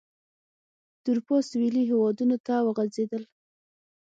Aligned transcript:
د 1.03 1.05
اروپا 1.11 1.35
سوېلي 1.49 1.83
هېوادونو 1.89 2.35
ته 2.45 2.55
وغځېدل. 2.67 3.23